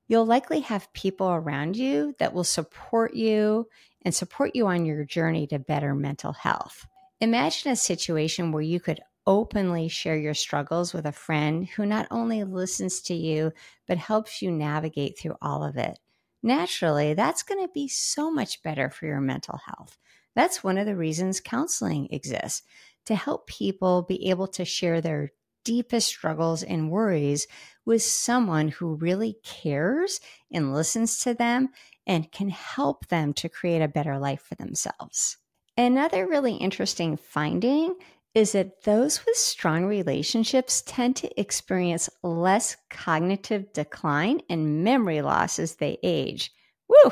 you'll 0.08 0.28
likely 0.28 0.60
have 0.60 0.94
people 0.94 1.30
around 1.30 1.76
you 1.76 2.14
that 2.20 2.36
will 2.36 2.44
support 2.44 3.16
you 3.16 3.68
and 4.04 4.14
support 4.14 4.52
you 4.54 4.68
on 4.68 4.86
your 4.86 5.04
journey 5.04 5.48
to 5.48 5.58
better 5.58 5.96
mental 5.96 6.34
health. 6.34 6.86
Imagine 7.20 7.72
a 7.72 7.76
situation 7.76 8.52
where 8.52 8.62
you 8.62 8.80
could 8.80 9.00
openly 9.26 9.88
share 9.88 10.18
your 10.18 10.34
struggles 10.34 10.94
with 10.94 11.06
a 11.06 11.12
friend 11.12 11.68
who 11.68 11.86
not 11.86 12.08
only 12.12 12.44
listens 12.44 13.02
to 13.02 13.14
you, 13.14 13.52
but 13.88 13.98
helps 13.98 14.42
you 14.42 14.52
navigate 14.52 15.18
through 15.18 15.36
all 15.42 15.64
of 15.64 15.78
it. 15.78 16.00
Naturally, 16.42 17.14
that's 17.14 17.44
going 17.44 17.62
to 17.66 17.72
be 17.74 17.88
so 17.88 18.32
much 18.32 18.64
better 18.64 18.90
for 18.90 19.06
your 19.06 19.22
mental 19.22 19.60
health. 19.66 19.98
That's 20.36 20.64
one 20.64 20.78
of 20.78 20.86
the 20.86 20.96
reasons 20.96 21.42
counseling 21.42 22.08
exists 22.12 22.64
to 23.06 23.16
help 23.16 23.48
people 23.48 24.04
be 24.04 24.30
able 24.30 24.48
to 24.48 24.64
share 24.64 25.02
their 25.02 25.32
deepest 25.66 26.08
struggles 26.08 26.64
and 26.64 26.90
worries 26.90 27.46
with 27.86 28.02
someone 28.02 28.70
who 28.70 28.96
really 28.96 29.36
cares 29.44 30.20
and 30.52 30.74
listens 30.74 31.20
to 31.20 31.34
them 31.34 31.70
and 32.08 32.32
can 32.32 32.50
help 32.50 33.08
them 33.08 33.34
to 33.34 33.50
create 33.50 33.82
a 33.82 33.88
better 33.88 34.18
life 34.18 34.42
for 34.42 34.56
themselves. 34.56 35.38
Another 35.78 36.28
really 36.28 36.56
interesting 36.56 37.18
finding 37.18 37.96
is 38.36 38.52
that 38.52 38.84
those 38.84 39.26
with 39.26 39.36
strong 39.36 39.86
relationships 39.86 40.84
tend 40.86 41.16
to 41.18 41.40
experience 41.40 42.10
less 42.24 42.78
cognitive 42.90 43.72
decline 43.74 44.40
and 44.50 44.84
memory 44.84 45.22
loss 45.22 45.60
as 45.60 45.76
they 45.76 45.98
age. 46.04 46.52
Woo, 46.88 47.12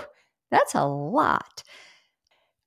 that's 0.52 0.76
a 0.76 0.86
lot. 0.86 1.64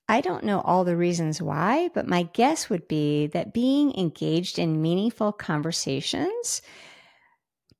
I 0.09 0.19
don't 0.19 0.43
know 0.43 0.59
all 0.61 0.83
the 0.83 0.97
reasons 0.97 1.41
why, 1.41 1.89
but 1.93 2.07
my 2.07 2.23
guess 2.23 2.69
would 2.69 2.87
be 2.87 3.27
that 3.27 3.53
being 3.53 3.95
engaged 3.95 4.59
in 4.59 4.81
meaningful 4.81 5.31
conversations 5.31 6.61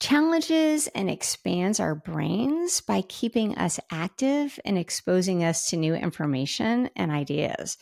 challenges 0.01 0.87
and 0.95 1.09
expands 1.11 1.79
our 1.79 1.93
brains 1.93 2.81
by 2.81 3.03
keeping 3.03 3.55
us 3.55 3.79
active 3.91 4.59
and 4.65 4.75
exposing 4.75 5.43
us 5.43 5.69
to 5.69 5.77
new 5.77 5.93
information 5.93 6.89
and 6.95 7.11
ideas. 7.11 7.77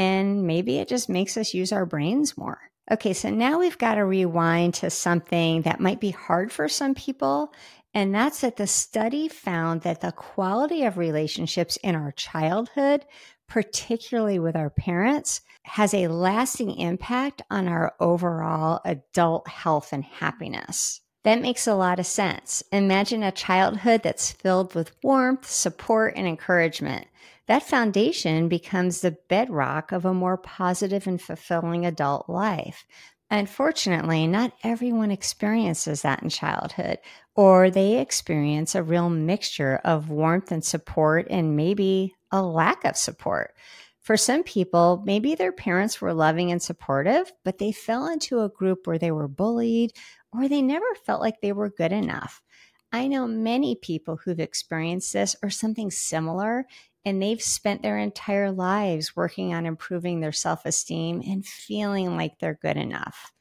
And 0.00 0.46
maybe 0.46 0.78
it 0.78 0.88
just 0.88 1.08
makes 1.08 1.36
us 1.36 1.52
use 1.54 1.72
our 1.72 1.86
brains 1.86 2.38
more. 2.38 2.58
Okay, 2.90 3.12
so 3.12 3.30
now 3.30 3.58
we've 3.58 3.78
got 3.78 3.94
to 3.96 4.04
rewind 4.04 4.74
to 4.74 4.90
something 4.90 5.62
that 5.62 5.80
might 5.80 6.00
be 6.00 6.10
hard 6.10 6.50
for 6.50 6.68
some 6.68 6.94
people. 6.94 7.52
And 7.92 8.14
that's 8.14 8.40
that 8.40 8.56
the 8.56 8.66
study 8.66 9.28
found 9.28 9.82
that 9.82 10.00
the 10.00 10.12
quality 10.12 10.84
of 10.84 10.96
relationships 10.96 11.76
in 11.82 11.94
our 11.94 12.12
childhood 12.12 13.04
particularly 13.50 14.38
with 14.38 14.56
our 14.56 14.70
parents, 14.70 15.42
has 15.64 15.92
a 15.92 16.08
lasting 16.08 16.78
impact 16.78 17.42
on 17.50 17.68
our 17.68 17.92
overall 18.00 18.80
adult 18.84 19.46
health 19.48 19.92
and 19.92 20.04
happiness. 20.04 21.00
That 21.24 21.42
makes 21.42 21.66
a 21.66 21.74
lot 21.74 21.98
of 21.98 22.06
sense. 22.06 22.62
Imagine 22.72 23.22
a 23.22 23.32
childhood 23.32 24.02
that's 24.02 24.32
filled 24.32 24.74
with 24.74 24.92
warmth, 25.02 25.50
support, 25.50 26.14
and 26.16 26.26
encouragement. 26.26 27.08
That 27.50 27.64
foundation 27.64 28.48
becomes 28.48 29.00
the 29.00 29.16
bedrock 29.28 29.90
of 29.90 30.04
a 30.04 30.14
more 30.14 30.36
positive 30.36 31.08
and 31.08 31.20
fulfilling 31.20 31.84
adult 31.84 32.28
life. 32.28 32.86
Unfortunately, 33.28 34.28
not 34.28 34.52
everyone 34.62 35.10
experiences 35.10 36.02
that 36.02 36.22
in 36.22 36.28
childhood, 36.28 36.98
or 37.34 37.68
they 37.68 37.98
experience 37.98 38.76
a 38.76 38.84
real 38.84 39.10
mixture 39.10 39.80
of 39.84 40.10
warmth 40.10 40.52
and 40.52 40.64
support 40.64 41.26
and 41.28 41.56
maybe 41.56 42.14
a 42.30 42.40
lack 42.40 42.84
of 42.84 42.96
support. 42.96 43.52
For 43.98 44.16
some 44.16 44.44
people, 44.44 45.02
maybe 45.04 45.34
their 45.34 45.50
parents 45.50 46.00
were 46.00 46.14
loving 46.14 46.52
and 46.52 46.62
supportive, 46.62 47.32
but 47.44 47.58
they 47.58 47.72
fell 47.72 48.06
into 48.06 48.42
a 48.42 48.48
group 48.48 48.86
where 48.86 48.98
they 48.98 49.10
were 49.10 49.26
bullied 49.26 49.90
or 50.32 50.46
they 50.46 50.62
never 50.62 50.86
felt 51.04 51.20
like 51.20 51.40
they 51.40 51.50
were 51.50 51.68
good 51.68 51.90
enough. 51.90 52.42
I 52.92 53.06
know 53.06 53.26
many 53.26 53.76
people 53.76 54.16
who've 54.16 54.40
experienced 54.40 55.12
this 55.12 55.36
or 55.42 55.50
something 55.50 55.90
similar, 55.90 56.66
and 57.04 57.22
they've 57.22 57.42
spent 57.42 57.82
their 57.82 57.98
entire 57.98 58.50
lives 58.50 59.16
working 59.16 59.54
on 59.54 59.66
improving 59.66 60.20
their 60.20 60.32
self 60.32 60.64
esteem 60.64 61.22
and 61.26 61.46
feeling 61.46 62.16
like 62.16 62.38
they're 62.38 62.58
good 62.60 62.76
enough. 62.76 63.32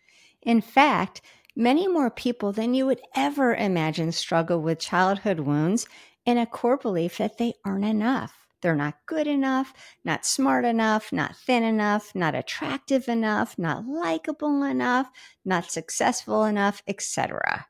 In 0.41 0.61
fact, 0.61 1.21
many 1.55 1.87
more 1.87 2.09
people 2.09 2.51
than 2.51 2.73
you 2.73 2.85
would 2.85 3.01
ever 3.15 3.53
imagine 3.53 4.11
struggle 4.11 4.61
with 4.61 4.79
childhood 4.79 5.41
wounds 5.41 5.87
and 6.25 6.39
a 6.39 6.45
core 6.45 6.77
belief 6.77 7.17
that 7.17 7.37
they 7.37 7.53
aren't 7.65 7.85
enough. 7.85 8.33
They're 8.61 8.75
not 8.75 8.97
good 9.05 9.27
enough, 9.27 9.73
not 10.03 10.25
smart 10.25 10.65
enough, 10.65 11.13
not 11.13 11.35
thin 11.35 11.63
enough, 11.63 12.13
not 12.13 12.35
attractive 12.35 13.07
enough, 13.07 13.57
not 13.57 13.85
likable 13.85 14.63
enough, 14.63 15.09
not 15.45 15.71
successful 15.71 16.43
enough, 16.43 16.83
etc. 16.87 17.67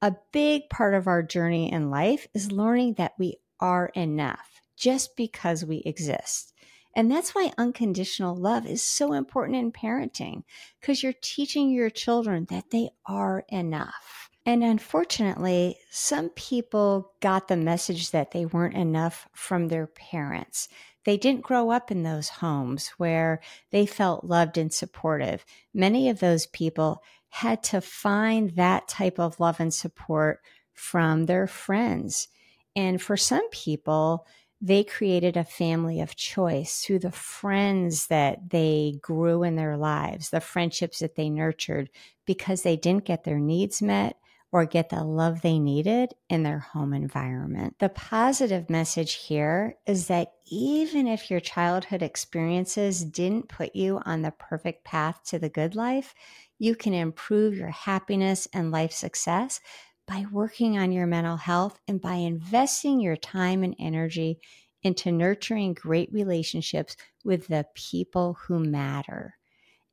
A 0.00 0.14
big 0.32 0.68
part 0.70 0.94
of 0.94 1.08
our 1.08 1.22
journey 1.22 1.72
in 1.72 1.90
life 1.90 2.28
is 2.34 2.52
learning 2.52 2.94
that 2.94 3.14
we 3.18 3.36
are 3.60 3.86
enough 3.94 4.51
just 4.82 5.14
because 5.16 5.64
we 5.64 5.76
exist. 5.86 6.52
And 6.96 7.08
that's 7.08 7.36
why 7.36 7.52
unconditional 7.56 8.34
love 8.34 8.66
is 8.66 8.82
so 8.82 9.12
important 9.12 9.56
in 9.56 9.70
parenting 9.70 10.42
because 10.80 11.04
you're 11.04 11.14
teaching 11.22 11.70
your 11.70 11.88
children 11.88 12.46
that 12.50 12.70
they 12.70 12.90
are 13.06 13.44
enough. 13.48 14.28
And 14.44 14.64
unfortunately, 14.64 15.78
some 15.92 16.30
people 16.30 17.12
got 17.20 17.46
the 17.46 17.56
message 17.56 18.10
that 18.10 18.32
they 18.32 18.44
weren't 18.44 18.74
enough 18.74 19.28
from 19.32 19.68
their 19.68 19.86
parents. 19.86 20.68
They 21.04 21.16
didn't 21.16 21.42
grow 21.42 21.70
up 21.70 21.92
in 21.92 22.02
those 22.02 22.28
homes 22.28 22.88
where 22.98 23.40
they 23.70 23.86
felt 23.86 24.24
loved 24.24 24.58
and 24.58 24.74
supportive. 24.74 25.44
Many 25.72 26.08
of 26.08 26.18
those 26.18 26.46
people 26.46 27.04
had 27.28 27.62
to 27.64 27.80
find 27.80 28.50
that 28.56 28.88
type 28.88 29.20
of 29.20 29.38
love 29.38 29.60
and 29.60 29.72
support 29.72 30.40
from 30.74 31.26
their 31.26 31.46
friends. 31.46 32.26
And 32.74 33.00
for 33.00 33.16
some 33.16 33.48
people, 33.50 34.26
they 34.64 34.84
created 34.84 35.36
a 35.36 35.42
family 35.42 36.00
of 36.00 36.14
choice 36.14 36.82
through 36.82 37.00
the 37.00 37.10
friends 37.10 38.06
that 38.06 38.50
they 38.50 38.94
grew 39.02 39.42
in 39.42 39.56
their 39.56 39.76
lives, 39.76 40.30
the 40.30 40.40
friendships 40.40 41.00
that 41.00 41.16
they 41.16 41.28
nurtured 41.28 41.90
because 42.26 42.62
they 42.62 42.76
didn't 42.76 43.04
get 43.04 43.24
their 43.24 43.40
needs 43.40 43.82
met 43.82 44.16
or 44.52 44.64
get 44.64 44.90
the 44.90 45.02
love 45.02 45.40
they 45.40 45.58
needed 45.58 46.14
in 46.28 46.44
their 46.44 46.60
home 46.60 46.92
environment. 46.92 47.74
The 47.80 47.88
positive 47.88 48.70
message 48.70 49.14
here 49.14 49.76
is 49.86 50.06
that 50.06 50.34
even 50.46 51.08
if 51.08 51.28
your 51.28 51.40
childhood 51.40 52.02
experiences 52.02 53.02
didn't 53.02 53.48
put 53.48 53.74
you 53.74 54.00
on 54.04 54.22
the 54.22 54.30
perfect 54.30 54.84
path 54.84 55.20
to 55.24 55.40
the 55.40 55.48
good 55.48 55.74
life, 55.74 56.14
you 56.58 56.76
can 56.76 56.94
improve 56.94 57.56
your 57.56 57.70
happiness 57.70 58.46
and 58.52 58.70
life 58.70 58.92
success 58.92 59.58
by 60.06 60.24
working 60.32 60.78
on 60.78 60.92
your 60.92 61.06
mental 61.06 61.36
health 61.36 61.78
and 61.88 62.00
by 62.00 62.14
investing 62.14 63.00
your 63.00 63.16
time 63.16 63.62
and 63.62 63.76
energy 63.78 64.38
into 64.82 65.12
nurturing 65.12 65.74
great 65.74 66.12
relationships 66.12 66.96
with 67.24 67.46
the 67.46 67.66
people 67.74 68.36
who 68.46 68.58
matter. 68.58 69.36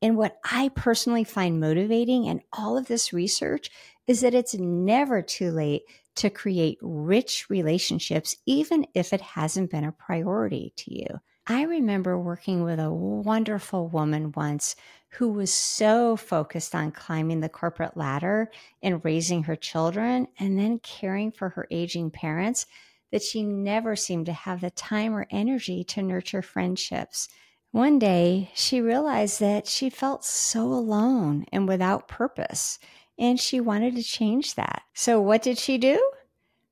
And 0.02 0.16
what 0.16 0.38
I 0.50 0.70
personally 0.70 1.24
find 1.24 1.60
motivating 1.60 2.26
in 2.26 2.42
all 2.54 2.78
of 2.78 2.88
this 2.88 3.12
research 3.12 3.70
is 4.08 4.22
that 4.22 4.34
it's 4.34 4.56
never 4.56 5.22
too 5.22 5.52
late 5.52 5.84
to 6.16 6.30
create 6.30 6.78
rich 6.82 7.50
relationships, 7.50 8.36
even 8.46 8.86
if 8.94 9.14
it 9.14 9.22
hasn't 9.22 9.72
been 9.72 9.84
a 9.84 9.92
priority 9.92 10.74
to 10.78 10.94
you. 10.94 11.08
I 11.48 11.64
remember 11.64 12.18
working 12.18 12.64
with 12.64 12.80
a 12.80 12.92
wonderful 12.92 13.88
woman 13.88 14.32
once 14.36 14.76
who 15.14 15.30
was 15.30 15.54
so 15.54 16.16
focused 16.16 16.76
on 16.76 16.92
climbing 16.92 17.40
the 17.40 17.50
corporate 17.50 17.98
ladder 17.98 18.52
and 18.84 19.04
raising 19.04 19.44
her 19.44 19.56
children 19.56 20.28
and 20.40 20.58
then 20.58 20.80
caring 20.80 21.32
for 21.32 21.50
her 21.50 21.68
aging 21.72 22.12
parents 22.12 22.66
that 23.12 23.24
she 23.24 23.44
never 23.44 23.96
seemed 23.96 24.28
to 24.28 24.34
have 24.34 24.62
the 24.62 24.70
time 24.70 25.16
or 25.16 25.26
energy 25.32 25.84
to 25.84 26.02
nurture 26.02 26.44
friendships. 26.44 27.28
One 27.72 28.00
day, 28.00 28.52
she 28.54 28.82
realized 28.82 29.40
that 29.40 29.68
she 29.68 29.90
felt 29.90 30.24
so 30.24 30.66
alone 30.66 31.46
and 31.52 31.68
without 31.68 32.08
purpose, 32.08 32.80
and 33.18 33.40
she 33.40 33.60
wanted 33.60 33.96
to 33.96 34.04
change 34.04 34.56
that. 34.56 34.84
So, 34.94 35.20
what 35.20 35.42
did 35.42 35.58
she 35.58 35.78
do? 35.78 36.00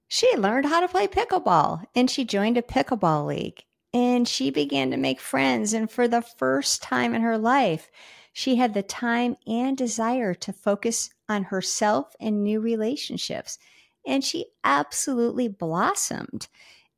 She 0.07 0.35
learned 0.37 0.67
how 0.67 0.79
to 0.79 0.87
play 0.87 1.07
pickleball 1.07 1.83
and 1.93 2.09
she 2.09 2.23
joined 2.23 2.57
a 2.57 2.61
pickleball 2.61 3.27
league. 3.27 3.63
And 3.93 4.27
she 4.27 4.51
began 4.51 4.91
to 4.91 4.97
make 4.97 5.19
friends. 5.19 5.73
And 5.73 5.89
for 5.89 6.07
the 6.07 6.21
first 6.21 6.81
time 6.81 7.13
in 7.13 7.21
her 7.21 7.37
life, 7.37 7.89
she 8.37 8.57
had 8.57 8.75
the 8.75 8.83
time 8.83 9.35
and 9.47 9.75
desire 9.75 10.35
to 10.35 10.53
focus 10.53 11.09
on 11.27 11.45
herself 11.45 12.15
and 12.19 12.43
new 12.43 12.59
relationships. 12.59 13.57
And 14.05 14.23
she 14.23 14.45
absolutely 14.63 15.47
blossomed. 15.47 16.47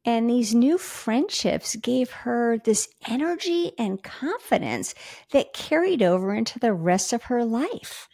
And 0.04 0.30
these 0.30 0.54
new 0.54 0.78
friendships 0.78 1.78
gave 1.78 2.12
her 2.12 2.58
this 2.58 2.90
energy 3.08 3.72
and 3.78 4.04
confidence 4.04 4.94
that 5.32 5.54
carried 5.54 6.04
over 6.04 6.36
into 6.36 6.60
the 6.60 6.74
rest 6.74 7.14
of 7.14 7.24
her 7.24 7.46
life. 7.46 8.10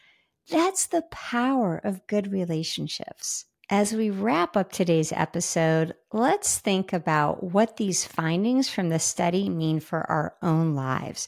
That's 0.51 0.85
the 0.85 1.01
power 1.09 1.81
of 1.83 2.05
good 2.05 2.31
relationships. 2.31 3.45
As 3.71 3.91
we 3.91 4.11
wrap 4.11 4.55
up 4.55 4.71
today's 4.71 5.11
episode, 5.11 5.95
let's 6.13 6.59
think 6.59 6.93
about 6.93 7.43
what 7.43 7.77
these 7.77 8.05
findings 8.05 8.69
from 8.69 8.89
the 8.89 8.99
study 8.99 9.49
mean 9.49 9.79
for 9.79 10.07
our 10.11 10.35
own 10.43 10.75
lives. 10.75 11.27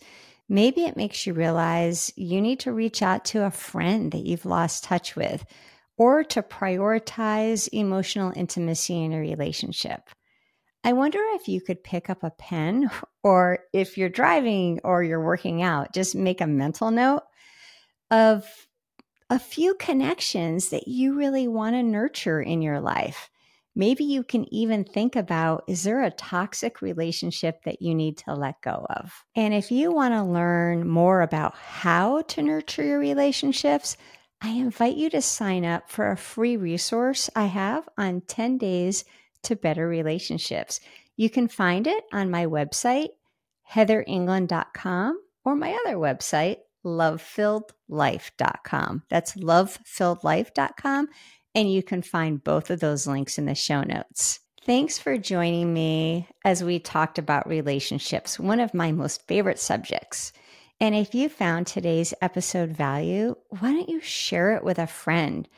Maybe 0.49 0.85
it 0.85 0.95
makes 0.95 1.25
you 1.25 1.33
realize 1.33 2.11
you 2.15 2.41
need 2.41 2.61
to 2.61 2.71
reach 2.71 3.01
out 3.01 3.25
to 3.25 3.45
a 3.45 3.51
friend 3.51 4.11
that 4.11 4.25
you've 4.25 4.45
lost 4.45 4.83
touch 4.83 5.15
with 5.15 5.45
or 5.97 6.23
to 6.23 6.41
prioritize 6.41 7.67
emotional 7.71 8.31
intimacy 8.35 9.03
in 9.03 9.13
a 9.13 9.19
relationship. 9.19 10.09
I 10.83 10.93
wonder 10.93 11.19
if 11.33 11.49
you 11.49 11.59
could 11.59 11.83
pick 11.83 12.09
up 12.09 12.23
a 12.23 12.31
pen 12.31 12.89
or 13.23 13.59
if 13.73 13.97
you're 13.97 14.09
driving 14.09 14.79
or 14.83 15.03
you're 15.03 15.23
working 15.23 15.61
out, 15.61 15.93
just 15.93 16.15
make 16.15 16.39
a 16.39 16.47
mental 16.47 16.91
note 16.91 17.23
of 18.09 18.45
a 19.29 19.39
few 19.39 19.73
connections 19.75 20.69
that 20.69 20.87
you 20.87 21.17
really 21.17 21.47
want 21.47 21.75
to 21.75 21.83
nurture 21.83 22.41
in 22.41 22.61
your 22.61 22.79
life. 22.79 23.29
Maybe 23.77 24.03
you 24.05 24.23
can 24.23 24.51
even 24.51 24.83
think 24.83 25.15
about 25.15 25.63
is 25.67 25.83
there 25.83 26.01
a 26.01 26.09
toxic 26.09 26.81
relationship 26.81 27.61
that 27.65 27.79
you 27.79 27.93
need 27.93 28.17
to 28.17 28.33
let 28.33 28.59
go 28.63 28.87
of? 28.89 29.23
And 29.35 29.53
if 29.53 29.71
you 29.71 29.91
want 29.91 30.15
to 30.15 30.23
learn 30.23 30.87
more 30.87 31.21
about 31.21 31.55
how 31.55 32.23
to 32.23 32.41
nurture 32.41 32.83
your 32.83 32.97
relationships, 32.97 33.95
I 34.41 34.49
invite 34.49 34.97
you 34.97 35.11
to 35.11 35.21
sign 35.21 35.63
up 35.63 35.91
for 35.91 36.09
a 36.09 36.17
free 36.17 36.57
resource 36.57 37.29
I 37.35 37.45
have 37.45 37.87
on 37.99 38.21
10 38.21 38.57
days 38.57 39.05
to 39.43 39.55
better 39.55 39.87
relationships. 39.87 40.79
You 41.15 41.29
can 41.29 41.47
find 41.47 41.85
it 41.85 42.03
on 42.11 42.31
my 42.31 42.47
website, 42.47 43.09
heatherengland.com, 43.71 45.21
or 45.45 45.55
my 45.55 45.77
other 45.85 45.97
website, 45.97 46.61
lovefilledlife.com. 46.83 49.03
That's 49.07 49.35
lovefilledlife.com. 49.35 51.09
And 51.57 51.71
you 51.71 51.83
can 51.83 52.01
find 52.01 52.41
both 52.41 52.69
of 52.69 52.79
those 52.79 53.05
links 53.05 53.37
in 53.37 53.45
the 53.45 53.55
show 53.55 53.81
notes. 53.81 54.39
Thanks 54.65 54.97
for 54.97 55.17
joining 55.17 55.73
me 55.73 56.29
as 56.45 56.63
we 56.63 56.79
talked 56.79 57.17
about 57.17 57.47
relationships, 57.49 58.39
one 58.39 58.61
of 58.61 58.73
my 58.73 58.93
most 58.93 59.27
favorite 59.27 59.59
subjects. 59.59 60.31
And 60.79 60.95
if 60.95 61.13
you 61.13 61.27
found 61.27 61.67
today's 61.67 62.13
episode 62.21 62.69
value, 62.69 63.35
why 63.49 63.73
don't 63.73 63.89
you 63.89 63.99
share 63.99 64.55
it 64.55 64.63
with 64.63 64.79
a 64.79 64.87
friend? 64.87 65.49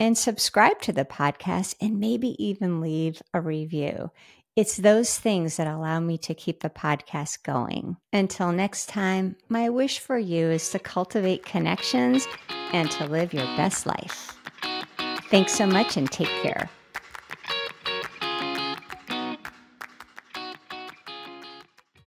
and 0.00 0.18
subscribe 0.18 0.80
to 0.82 0.92
the 0.92 1.04
podcast 1.04 1.74
and 1.80 2.00
maybe 2.00 2.34
even 2.44 2.80
leave 2.80 3.22
a 3.32 3.40
review. 3.40 4.10
It's 4.56 4.76
those 4.76 5.18
things 5.18 5.56
that 5.56 5.66
allow 5.66 5.98
me 5.98 6.16
to 6.18 6.34
keep 6.34 6.60
the 6.60 6.70
podcast 6.70 7.42
going. 7.42 7.96
Until 8.12 8.52
next 8.52 8.88
time, 8.88 9.36
my 9.48 9.68
wish 9.68 9.98
for 9.98 10.18
you 10.18 10.48
is 10.50 10.70
to 10.70 10.78
cultivate 10.78 11.44
connections 11.44 12.28
and 12.72 12.90
to 12.92 13.06
live 13.06 13.34
your 13.34 13.46
best 13.56 13.86
life. 13.86 14.38
Thanks 15.34 15.52
so 15.52 15.66
much 15.66 15.96
and 15.96 16.08
take 16.08 16.28
care. 16.44 16.70